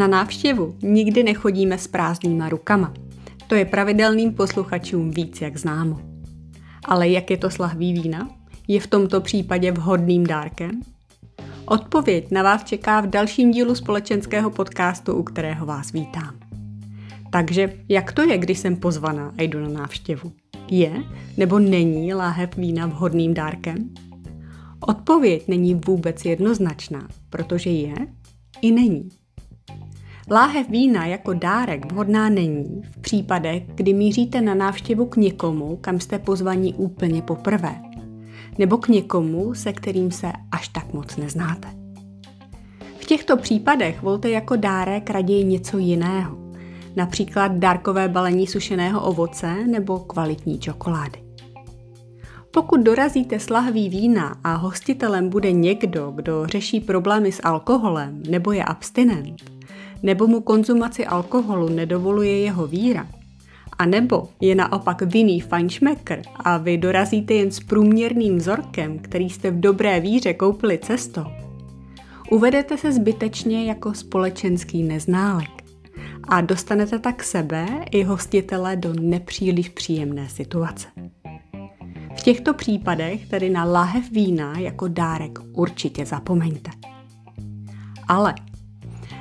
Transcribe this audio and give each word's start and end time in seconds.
Na 0.00 0.06
návštěvu 0.06 0.76
nikdy 0.82 1.22
nechodíme 1.22 1.78
s 1.78 1.86
prázdnýma 1.86 2.48
rukama. 2.48 2.94
To 3.46 3.54
je 3.54 3.64
pravidelným 3.64 4.34
posluchačům 4.34 5.10
víc 5.10 5.40
jak 5.40 5.56
známo. 5.56 6.00
Ale 6.84 7.08
jak 7.08 7.30
je 7.30 7.36
to 7.36 7.50
s 7.50 7.58
lahví 7.58 7.92
vína? 7.92 8.30
Je 8.68 8.80
v 8.80 8.86
tomto 8.86 9.20
případě 9.20 9.72
vhodným 9.72 10.26
dárkem? 10.26 10.70
Odpověď 11.64 12.30
na 12.30 12.42
vás 12.42 12.64
čeká 12.64 13.00
v 13.00 13.06
dalším 13.06 13.50
dílu 13.50 13.74
společenského 13.74 14.50
podcastu, 14.50 15.14
u 15.14 15.22
kterého 15.22 15.66
vás 15.66 15.92
vítám. 15.92 16.38
Takže 17.32 17.72
jak 17.88 18.12
to 18.12 18.22
je, 18.22 18.38
když 18.38 18.58
jsem 18.58 18.76
pozvaná 18.76 19.34
a 19.38 19.42
jdu 19.42 19.60
na 19.60 19.68
návštěvu? 19.68 20.32
Je 20.70 20.92
nebo 21.36 21.58
není 21.58 22.14
láhev 22.14 22.56
vína 22.56 22.86
vhodným 22.86 23.34
dárkem? 23.34 23.90
Odpověď 24.80 25.48
není 25.48 25.74
vůbec 25.74 26.24
jednoznačná, 26.24 27.08
protože 27.30 27.70
je 27.70 27.94
i 28.62 28.72
není. 28.72 29.19
Láhev 30.32 30.68
vína 30.68 31.06
jako 31.06 31.34
dárek 31.34 31.92
vhodná 31.92 32.28
není 32.28 32.82
v 32.90 32.98
případech, 32.98 33.62
kdy 33.74 33.92
míříte 33.94 34.40
na 34.40 34.54
návštěvu 34.54 35.06
k 35.06 35.16
někomu, 35.16 35.78
kam 35.80 36.00
jste 36.00 36.18
pozvaní 36.18 36.74
úplně 36.74 37.22
poprvé, 37.22 37.74
nebo 38.58 38.78
k 38.78 38.88
někomu, 38.88 39.54
se 39.54 39.72
kterým 39.72 40.10
se 40.10 40.32
až 40.52 40.68
tak 40.68 40.92
moc 40.92 41.16
neznáte. 41.16 41.68
V 42.98 43.04
těchto 43.04 43.36
případech 43.36 44.02
volte 44.02 44.30
jako 44.30 44.56
dárek 44.56 45.10
raději 45.10 45.44
něco 45.44 45.78
jiného, 45.78 46.38
například 46.96 47.52
dárkové 47.52 48.08
balení 48.08 48.46
sušeného 48.46 49.02
ovoce 49.02 49.66
nebo 49.66 49.98
kvalitní 49.98 50.58
čokolády. 50.58 51.22
Pokud 52.50 52.80
dorazíte 52.80 53.40
s 53.40 53.50
lahví 53.50 53.88
vína 53.88 54.36
a 54.44 54.54
hostitelem 54.54 55.28
bude 55.28 55.52
někdo, 55.52 56.10
kdo 56.10 56.46
řeší 56.46 56.80
problémy 56.80 57.32
s 57.32 57.40
alkoholem 57.44 58.22
nebo 58.28 58.52
je 58.52 58.64
abstinent, 58.64 59.59
nebo 60.02 60.26
mu 60.26 60.40
konzumaci 60.40 61.06
alkoholu 61.06 61.68
nedovoluje 61.68 62.38
jeho 62.38 62.66
víra, 62.66 63.06
a 63.78 63.86
nebo 63.86 64.28
je 64.40 64.54
naopak 64.54 65.02
vinný 65.02 65.40
fajnšmekr 65.40 66.22
a 66.36 66.56
vy 66.56 66.78
dorazíte 66.78 67.34
jen 67.34 67.50
s 67.50 67.60
průměrným 67.60 68.36
vzorkem, 68.36 68.98
který 68.98 69.30
jste 69.30 69.50
v 69.50 69.60
dobré 69.60 70.00
víře 70.00 70.34
koupili 70.34 70.78
cestou, 70.78 71.24
uvedete 72.30 72.78
se 72.78 72.92
zbytečně 72.92 73.64
jako 73.64 73.94
společenský 73.94 74.82
neználek 74.82 75.50
a 76.28 76.40
dostanete 76.40 76.98
tak 76.98 77.24
sebe 77.24 77.66
i 77.90 78.02
hostitele 78.02 78.76
do 78.76 78.92
nepříliš 79.00 79.68
příjemné 79.68 80.28
situace. 80.28 80.88
V 82.18 82.22
těchto 82.22 82.54
případech 82.54 83.28
tedy 83.28 83.50
na 83.50 83.64
lahev 83.64 84.10
vína 84.10 84.58
jako 84.58 84.88
dárek 84.88 85.38
určitě 85.52 86.06
zapomeňte. 86.06 86.70
Ale 88.08 88.34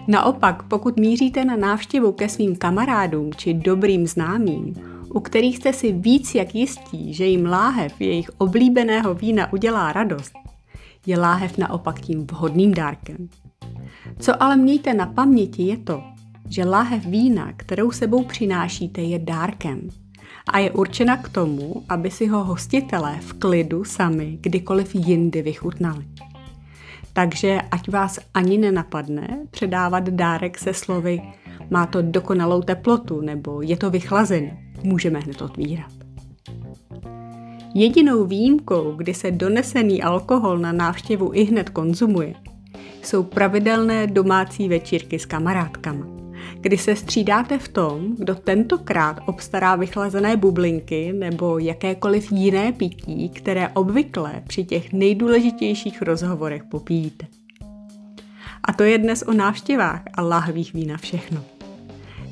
Naopak, 0.09 0.63
pokud 0.63 0.97
míříte 0.97 1.45
na 1.45 1.55
návštěvu 1.55 2.11
ke 2.11 2.29
svým 2.29 2.55
kamarádům 2.55 3.33
či 3.33 3.53
dobrým 3.53 4.07
známým, 4.07 4.73
u 5.13 5.19
kterých 5.19 5.57
jste 5.57 5.73
si 5.73 5.91
víc 5.91 6.35
jak 6.35 6.55
jistí, 6.55 7.13
že 7.13 7.25
jim 7.25 7.45
láhev 7.45 8.01
jejich 8.01 8.29
oblíbeného 8.37 9.13
vína 9.13 9.53
udělá 9.53 9.91
radost, 9.91 10.31
je 11.05 11.19
láhev 11.19 11.57
naopak 11.57 11.99
tím 11.99 12.27
vhodným 12.27 12.73
dárkem. 12.73 13.29
Co 14.19 14.43
ale 14.43 14.55
mějte 14.57 14.93
na 14.93 15.05
paměti 15.05 15.63
je 15.63 15.77
to, 15.77 16.03
že 16.49 16.65
láhev 16.65 17.05
vína, 17.05 17.53
kterou 17.57 17.91
sebou 17.91 18.23
přinášíte, 18.23 19.01
je 19.01 19.19
dárkem 19.19 19.89
a 20.53 20.59
je 20.59 20.71
určena 20.71 21.17
k 21.17 21.29
tomu, 21.29 21.83
aby 21.89 22.11
si 22.11 22.27
ho 22.27 22.43
hostitelé 22.43 23.19
v 23.21 23.33
klidu 23.33 23.83
sami 23.83 24.37
kdykoliv 24.41 24.95
jindy 24.95 25.41
vychutnali. 25.41 26.05
Takže 27.19 27.61
ať 27.71 27.91
vás 27.91 28.19
ani 28.33 28.57
nenapadne 28.57 29.27
předávat 29.51 30.09
dárek 30.09 30.57
se 30.57 30.73
slovy 30.73 31.21
má 31.69 31.85
to 31.85 32.01
dokonalou 32.01 32.61
teplotu 32.61 33.21
nebo 33.21 33.61
je 33.61 33.77
to 33.77 33.89
vychlazený, 33.89 34.51
můžeme 34.83 35.19
hned 35.19 35.41
otvírat. 35.41 35.91
Jedinou 37.75 38.25
výjimkou, 38.25 38.91
kdy 38.91 39.13
se 39.13 39.31
donesený 39.31 40.03
alkohol 40.03 40.57
na 40.57 40.71
návštěvu 40.71 41.31
i 41.33 41.43
hned 41.43 41.69
konzumuje, 41.69 42.33
jsou 43.03 43.23
pravidelné 43.23 44.07
domácí 44.07 44.69
večírky 44.69 45.19
s 45.19 45.25
kamarádkama 45.25 46.05
kdy 46.61 46.77
se 46.77 46.95
střídáte 46.95 47.57
v 47.57 47.67
tom, 47.67 48.15
kdo 48.17 48.35
tentokrát 48.35 49.17
obstará 49.25 49.75
vychlazené 49.75 50.37
bublinky 50.37 51.13
nebo 51.13 51.59
jakékoliv 51.59 52.31
jiné 52.31 52.71
pití, 52.71 53.29
které 53.29 53.69
obvykle 53.69 54.43
při 54.47 54.63
těch 54.63 54.93
nejdůležitějších 54.93 56.01
rozhovorech 56.01 56.63
popíjíte. 56.63 57.25
A 58.63 58.73
to 58.73 58.83
je 58.83 58.97
dnes 58.97 59.21
o 59.21 59.33
návštěvách 59.33 60.01
a 60.13 60.21
lahvích 60.21 60.73
vína 60.73 60.97
všechno. 60.97 61.43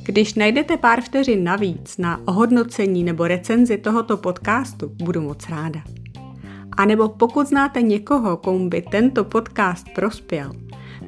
Když 0.03 0.33
najdete 0.33 0.77
pár 0.77 1.01
vteřin 1.01 1.43
navíc 1.43 1.97
na 1.97 2.27
ohodnocení 2.27 3.03
nebo 3.03 3.27
recenzi 3.27 3.77
tohoto 3.77 4.17
podcastu, 4.17 4.91
budu 5.03 5.21
moc 5.21 5.49
ráda. 5.49 5.81
A 6.77 6.85
nebo 6.85 7.09
pokud 7.09 7.47
znáte 7.47 7.81
někoho, 7.81 8.37
komu 8.37 8.69
by 8.69 8.81
tento 8.81 9.23
podcast 9.23 9.87
prospěl, 9.95 10.51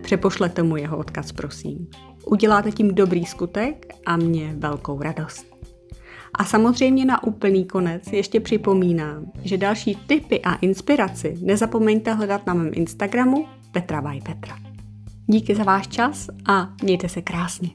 přepošlete 0.02 0.64
mu 0.64 0.78
jeho 0.78 0.98
odkaz, 0.98 1.32
prosím. 1.32 1.88
Uděláte 2.26 2.72
tím 2.72 2.96
dobrý 2.96 3.26
skutek 3.26 3.94
a 4.06 4.18
mě 4.18 4.56
velkou 4.58 5.02
radost. 5.02 5.46
A 6.34 6.46
samozřejmě 6.46 7.06
na 7.06 7.24
úplný 7.24 7.66
konec 7.66 8.08
ještě 8.12 8.40
připomínám, 8.40 9.32
že 9.44 9.58
další 9.58 9.96
tipy 9.96 10.42
a 10.42 10.56
inspiraci 10.56 11.38
nezapomeňte 11.42 12.14
hledat 12.14 12.48
na 12.48 12.54
mém 12.54 12.72
Instagramu 12.74 13.46
Petra 13.72 14.02
by 14.02 14.22
Petra. 14.22 14.60
Díky 15.28 15.56
za 15.56 15.64
váš 15.64 15.88
čas 15.88 16.28
a 16.46 16.74
mějte 16.84 17.10
se 17.10 17.22
krásně. 17.22 17.70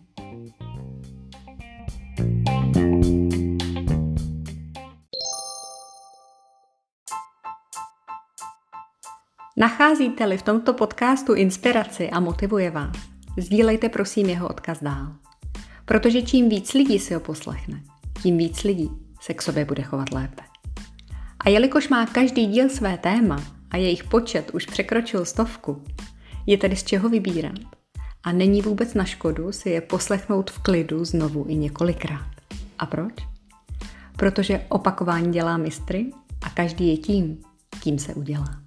Nacházíte-li 9.57 10.39
v 10.39 10.43
tomto 10.43 10.75
podcastu 10.75 11.35
inspiraci 11.35 12.11
a 12.11 12.21
motivuje 12.21 12.71
vás, 12.71 12.97
Sdílejte 13.37 13.89
prosím 13.89 14.29
jeho 14.29 14.49
odkaz 14.49 14.83
dál. 14.83 15.13
Protože 15.85 16.23
čím 16.23 16.49
víc 16.49 16.75
lidí 16.75 16.99
si 16.99 17.15
ho 17.15 17.21
poslechne, 17.21 17.83
tím 18.23 18.39
víc 18.39 18.63
lidí 18.63 18.91
se 19.21 19.35
k 19.35 19.43
sobě 19.43 19.65
bude 19.65 19.83
chovat 19.83 20.13
lépe. 20.13 20.43
A 21.41 21.49
jelikož 21.49 21.89
má 21.89 22.07
každý 22.07 22.47
díl 22.47 22.69
své 22.69 22.99
téma 22.99 23.43
a 23.71 23.77
jejich 23.77 24.05
počet 24.05 24.51
už 24.51 24.67
překročil 24.67 25.25
stovku, 25.25 25.85
je 26.47 26.59
tedy 26.59 26.77
z 26.77 26.85
čeho 26.85 27.09
vybírat. 27.09 27.59
A 28.23 28.33
není 28.33 28.63
vůbec 28.63 28.95
na 28.95 29.05
škodu 29.05 29.53
si 29.53 29.71
je 29.71 29.81
poslechnout 29.81 30.51
v 30.51 30.59
klidu 30.59 31.05
znovu 31.05 31.45
i 31.49 31.55
několikrát. 31.55 32.31
A 32.79 32.87
proč? 32.87 33.15
Protože 34.17 34.67
opakování 34.69 35.33
dělá 35.33 35.57
mistry 35.57 36.11
a 36.43 36.51
každý 36.51 36.89
je 36.89 36.97
tím, 36.97 37.39
kým 37.83 37.99
se 37.99 38.15
udělá. 38.15 38.64